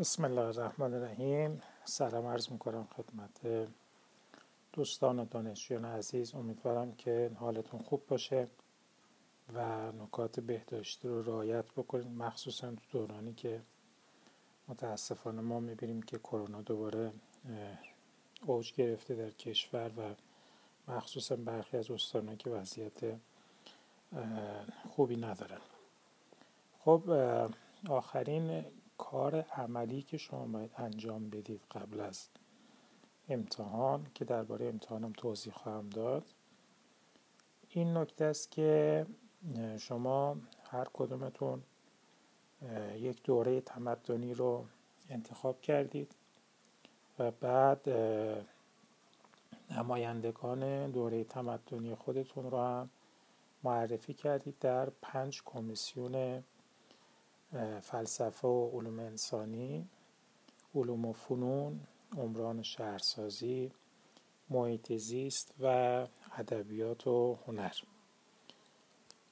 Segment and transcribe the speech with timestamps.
[0.00, 1.62] بسم الله الرحمن الرحیم.
[1.84, 3.68] سلام عرض می‌کنم خدمت
[4.72, 6.34] دوستان و دانشجویان عزیز.
[6.34, 8.48] امیدوارم که حالتون خوب باشه
[9.54, 13.60] و نکات بهداشتی رو رعایت بکنید مخصوصا تو دورانی که
[14.68, 17.12] متاسفانه ما می‌بینیم که کرونا دوباره
[18.46, 20.14] اوج گرفته در کشور و
[20.92, 23.00] مخصوصا برخی از استانها که وضعیت
[24.90, 25.60] خوبی ندارن.
[26.84, 27.02] خب
[27.88, 28.64] آخرین
[29.00, 32.28] کار عملی که شما باید انجام بدید قبل از
[33.28, 36.24] امتحان که درباره امتحانم توضیح خواهم داد.
[37.68, 39.06] این نکته است که
[39.78, 40.36] شما
[40.70, 41.62] هر کدومتون
[42.96, 44.64] یک دوره تمدنی رو
[45.10, 46.14] انتخاب کردید
[47.18, 47.88] و بعد
[49.70, 52.90] نمایندگان دوره تمدنی خودتون رو هم
[53.64, 56.42] معرفی کردید در پنج کمیسیون
[57.82, 59.88] فلسفه و علوم انسانی
[60.74, 61.80] علوم و فنون
[62.16, 63.72] عمران شهرسازی
[64.50, 65.66] محیط زیست و
[66.32, 67.72] ادبیات و هنر.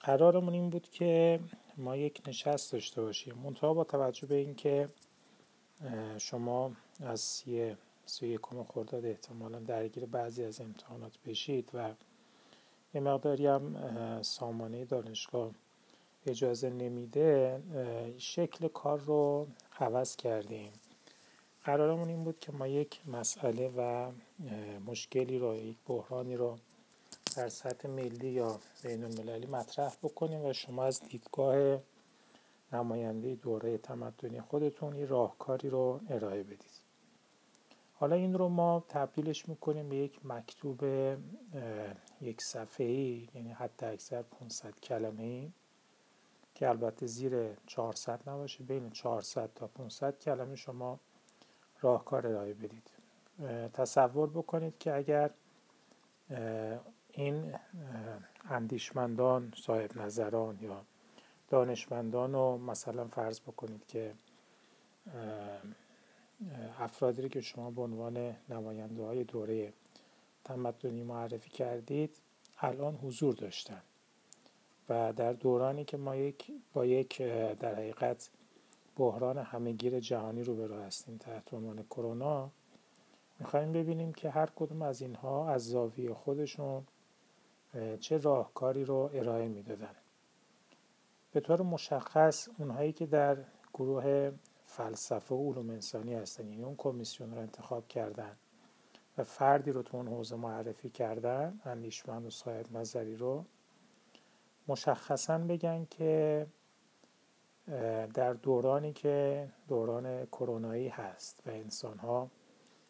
[0.00, 1.40] قرارمون این بود که
[1.76, 3.34] ما یک نشست داشته باشیم.
[3.34, 4.88] منتها با توجه به اینکه
[6.18, 11.94] شما از سی سی یکم خرداد احتمالا درگیر بعضی از امتحانات بشید و
[12.94, 15.50] یه مقداری هم سامانه دانشگاه
[16.26, 17.60] اجازه نمیده
[18.18, 19.46] شکل کار رو
[19.80, 20.72] عوض کردیم.
[21.64, 24.10] قرارمون این بود که ما یک مسئله و
[24.86, 26.58] مشکلی رو یک بحرانی رو
[27.36, 31.78] در سطح ملی یا بین المللی مطرح بکنیم و شما از دیدگاه
[32.72, 36.80] نماینده دوره تمدنی خودتون این راهکاری رو ارائه بدید.
[37.94, 40.84] حالا این رو ما تبدیلش می‌کنیم به یک مکتوب
[42.20, 45.50] یک صفحه‌ای یعنی حتی اکثر 500 کلمه ای
[46.58, 50.98] که البته زیر 400 نباشه بین 400 تا 500 کلمه شما
[51.80, 52.90] راهکار ارائه بدید.
[53.72, 55.30] تصور بکنید که اگر
[57.12, 57.54] این
[58.50, 60.84] اندیشمندان صاحب نظران یا
[61.48, 64.14] دانشمندان رو مثلا فرض بکنید که
[66.78, 69.72] افرادی که شما به عنوان نماینده های دوره
[70.44, 72.16] تمدنی معرفی کردید
[72.58, 73.82] الان حضور داشتن.
[74.88, 77.22] و در دورانی که ما یک با یک
[77.60, 78.30] در حقیقت
[78.96, 82.50] بحران همهگیر جهانی رو برو هستیم تحت عنوان کرونا
[83.40, 86.86] می‌خوایم ببینیم که هر کدوم از اینها از زاویه خودشون
[88.00, 89.94] چه راهکاری رو ارائه می‌دادن.
[91.32, 93.36] به طور مشخص اونهایی که در
[93.74, 94.32] گروه
[94.64, 98.36] فلسفه و علوم انسانی هستن یعنی اون کمیسیون رو انتخاب کردن
[99.18, 103.44] و فردی رو تو اون حوزه معرفی کردن اندیشمند و صاحب نظری رو
[104.68, 106.46] مشخصا بگن که
[108.14, 112.30] در دورانی که دوران کرونایی هست و انسان ها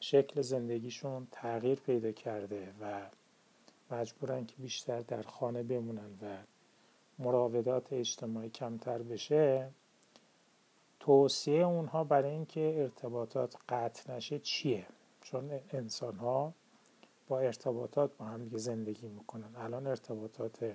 [0.00, 3.00] شکل زندگیشون تغییر پیدا کرده و
[3.90, 6.36] مجبورن که بیشتر در خانه بمونن و
[7.18, 9.70] مراودات اجتماعی کمتر بشه
[11.00, 14.86] توصیه اونها برای اینکه ارتباطات قطع نشه چیه؟
[15.20, 16.52] چون انسان ها
[17.28, 19.56] با ارتباطات با هم زندگی می‌کنن.
[19.56, 20.74] الان ارتباطات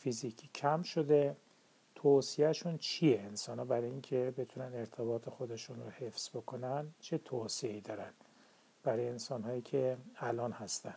[0.00, 1.36] فیزیکی کم شده.
[1.94, 8.10] توصیهشون چیه؟ انسان ها برای اینکه بتونن ارتباط خودشون رو حفظ بکنن چه توصیه‌ای دارن
[8.82, 10.94] برای انسان هایی که الان هستن؟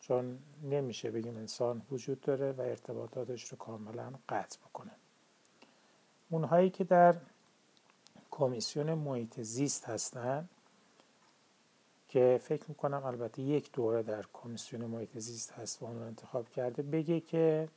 [0.00, 4.90] چون نمیشه بگیم انسان وجود داره و ارتباطاتش رو کاملا قطع بکنه.
[6.30, 7.16] اونهایی که در
[8.30, 10.48] کمیسیون محیط زیست هستن
[12.08, 16.48] که فکر می‌کنم البته یک دوره در کمیسیون محیط زیست هست و اون رو انتخاب
[16.48, 17.68] کرده بگه که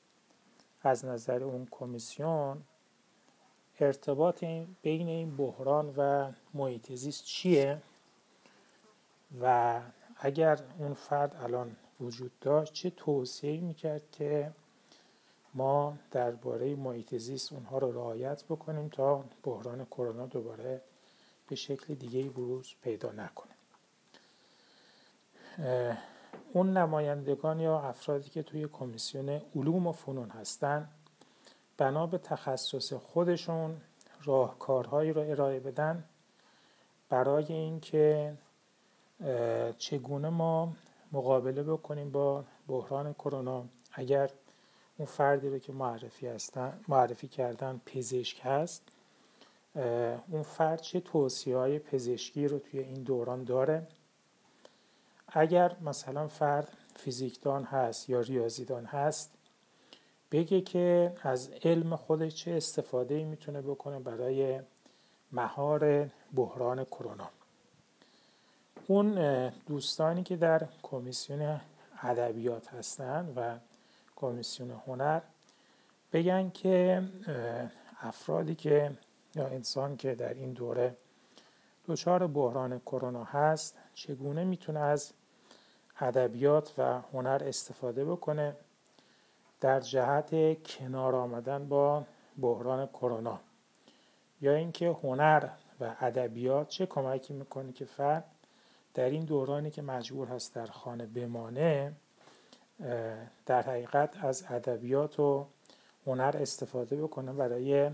[0.83, 2.63] از نظر اون کمیسیون
[3.79, 4.43] ارتباط
[4.81, 7.81] بین این بحران و محیط زیست چیه؟
[9.41, 9.81] و
[10.17, 14.51] اگر اون فرد الان وجود داشت چه توصیه می‌کرد که
[15.53, 20.81] ما درباره محیط زیست اونها رو رعایت بکنیم تا بحران کرونا دوباره
[21.47, 23.53] به شکل دیگه بروز پیدا نکنه؟
[26.53, 30.89] اون نمایندگان یا افرادی که توی کمیسیون علوم و فنون هستن
[31.77, 33.81] بنا به تخصص خودشون
[34.23, 36.03] راهکارهایی رو ارائه بدن
[37.09, 38.33] برای اینکه
[39.77, 40.73] چگونه ما
[41.11, 43.65] مقابله بکنیم با بحران کرونا.
[43.93, 44.29] اگر
[44.97, 48.81] اون فردی رو که معرفی هستن معرفی کردن پزشک هست
[50.31, 53.87] اون فرد چه توصیه های پزشکی رو توی این دوران داره؟
[55.35, 59.31] اگر مثلا فرد فیزیکدان هست یا ریاضیدان هست
[60.31, 64.59] بگه که از علم خودش چه استفاده می‌تونه بکنه برای
[65.31, 67.29] مهار بحران کرونا.
[68.87, 71.61] اون دوستانی که در کمیسیون
[72.01, 73.57] ادبیات هستند و
[74.15, 75.21] کمیسیون هنر
[76.13, 77.03] بگن که
[78.01, 78.91] افرادی که
[79.35, 80.95] یا انسان که در این دوره
[81.87, 85.13] دچار بحران کرونا هست چگونه می‌تونه از
[86.03, 88.55] ادبیات و هنر استفاده بکنه.
[89.61, 92.03] در جهت کنار آمدن با
[92.41, 93.39] بحران کرونا.
[94.41, 98.23] یا اینکه هنر و ادبیات چه کمکی می‌کنه که فرد
[98.93, 101.93] در این دورانی که مجبور هست در خانه بمانه
[103.45, 105.45] در حقیقت از ادبیات و
[106.07, 107.89] هنر استفاده بکنه برای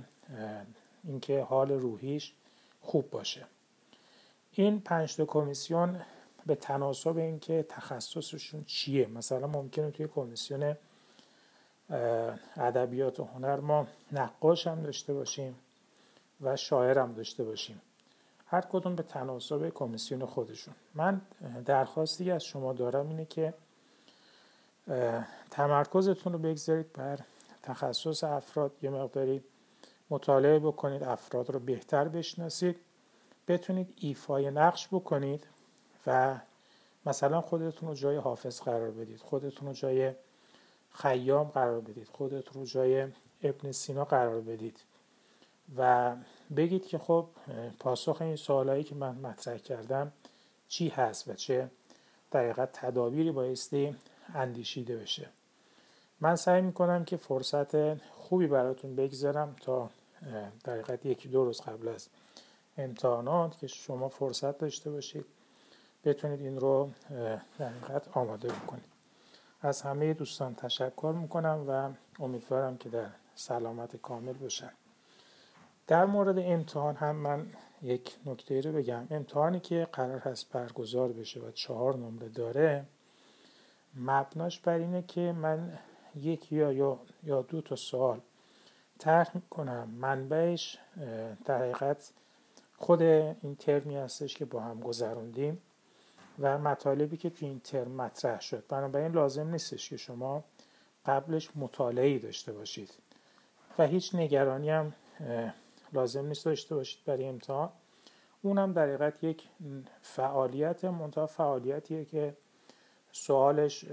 [1.03, 2.33] اینکه حال روحیش
[2.81, 3.45] خوب باشه.
[4.51, 6.01] این پنج کمیسیون
[6.45, 9.07] به تناسب اینکه تخصصشون چیه.
[9.07, 10.75] مثلا ممکنه توی کمیسیون
[12.57, 15.55] ادبیات و هنر ما نقاش هم داشته باشیم
[16.41, 17.81] و شاعر هم داشته باشیم.
[18.45, 20.73] هر کدوم به تناسب کمیسیون خودشون.
[20.95, 21.21] من
[21.65, 23.53] درخواستی از شما دارم اینه که
[25.51, 27.19] تمرکزتون رو بگذارید بر
[27.63, 28.71] تخصص افراد.
[28.81, 29.43] یه مقداری
[30.09, 32.79] مطالعه بکنید افراد رو بهتر بشناسید.
[33.47, 35.47] بتونید ایفای نقش بکنید.
[36.07, 36.39] و
[37.05, 39.19] مثلا خودتون رو جای حافظ قرار بدید.
[39.19, 40.13] خودتون رو جای
[40.93, 42.07] خیام قرار بدید.
[42.07, 43.07] خودتون رو جای
[43.43, 44.79] ابن سینا قرار بدید.
[45.77, 46.15] و
[46.55, 47.27] بگید که خب
[47.79, 50.11] پاسخ این سوالایی که من مطرح کردم
[50.67, 51.69] چی هست و چه
[52.31, 53.95] دقیقا تدابیری بایستی
[54.33, 55.29] اندیشیده بشه.
[56.21, 59.89] من سعی می‌کنم که فرصت خوبی براتون بگذارم تا
[60.65, 62.07] دقیقت یکی دو روز قبل از
[62.77, 65.25] امتحانات که شما فرصت داشته باشید
[66.05, 66.89] بتونید این رو
[67.59, 68.89] دقیقت آماده بکنید.
[69.61, 71.89] از همه دوستان تشکر می‌کنم و
[72.23, 74.71] امیدوارم که در سلامت کامل باشن.
[75.87, 77.47] در مورد امتحان هم من
[77.81, 79.07] یک نکته رو بگم.
[79.11, 82.85] امتحانی که قرار هست برگزار بشه و چهار نمره داره
[83.95, 85.79] مبناش بر اینه که من
[86.15, 88.19] یک یا یا دو تا سوال
[88.97, 89.89] طرح می‌کنم.
[89.89, 90.77] منبعش
[91.45, 92.11] در حقیقت
[92.77, 95.61] خود این ترمی هستش که با هم گذروندیم.
[96.39, 98.63] و مطالبی که تو این ترم مطرح شد.
[98.69, 100.43] بنابراین لازم نیستش که شما
[101.05, 102.93] قبلش مطالعه داشته باشید.
[103.77, 104.93] و هیچ نگرانی هم
[105.93, 107.69] لازم نیست داشته باشید برای امتحان.
[108.41, 109.43] اونم در حقیقت یک
[110.01, 112.37] فعالیت منتها فعالیتیه که
[113.11, 113.85] سوالش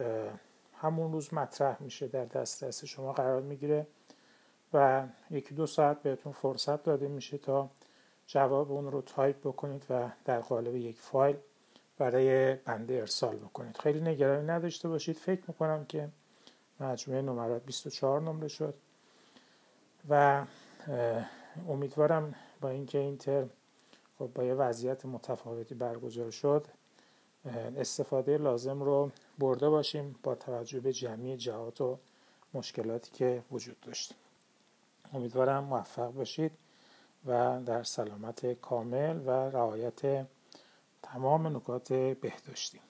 [0.80, 3.86] همون روز مطرح میشه در دسترس شما قرار می‌گیره
[4.72, 7.70] و یکی دو ساعت بهتون فرصت داده میشه تا
[8.26, 11.36] جواب اون رو تایپ بکنید و در قالب یک فایل
[11.98, 13.76] برای بنده ارسال بکنید.
[13.76, 15.16] خیلی نگرانی نداشته باشید.
[15.16, 16.08] فکر می‌کنم که
[16.80, 18.74] مجموعه نمرات 24 نمره شد.
[20.08, 20.44] و
[21.68, 23.50] امیدوارم با اینکه این ترم
[24.18, 26.66] خب با یه وضعیت متفاوتی برگزار شد
[27.76, 31.98] استفاده لازم رو برده باشیم با توجه به جمعی جهات و
[32.54, 34.14] مشکلاتی که وجود داشت.
[35.12, 36.52] امیدوارم موفق باشید
[37.26, 40.26] و در سلامت کامل و رعایت
[41.12, 42.80] تمام نکات بهداشتی.